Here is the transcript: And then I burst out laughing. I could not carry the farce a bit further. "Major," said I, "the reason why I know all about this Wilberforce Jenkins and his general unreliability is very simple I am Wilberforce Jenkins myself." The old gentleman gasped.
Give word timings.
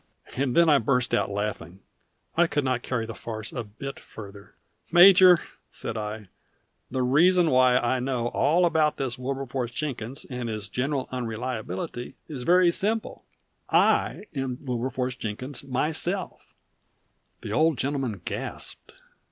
And 0.35 0.57
then 0.57 0.67
I 0.67 0.79
burst 0.79 1.13
out 1.13 1.29
laughing. 1.29 1.79
I 2.35 2.47
could 2.47 2.63
not 2.63 2.81
carry 2.81 3.05
the 3.05 3.13
farce 3.13 3.53
a 3.53 3.63
bit 3.63 3.99
further. 3.99 4.55
"Major," 4.91 5.41
said 5.71 5.95
I, 5.95 6.27
"the 6.89 7.03
reason 7.03 7.51
why 7.51 7.77
I 7.77 7.99
know 7.99 8.29
all 8.29 8.65
about 8.65 8.97
this 8.97 9.19
Wilberforce 9.19 9.69
Jenkins 9.69 10.25
and 10.25 10.49
his 10.49 10.69
general 10.69 11.07
unreliability 11.11 12.15
is 12.27 12.41
very 12.41 12.71
simple 12.71 13.25
I 13.69 14.23
am 14.33 14.57
Wilberforce 14.65 15.15
Jenkins 15.15 15.63
myself." 15.63 16.51
The 17.41 17.51
old 17.51 17.77
gentleman 17.77 18.21
gasped. 18.25 18.93